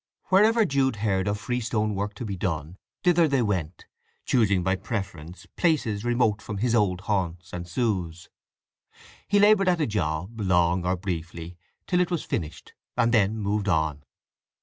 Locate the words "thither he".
3.03-3.43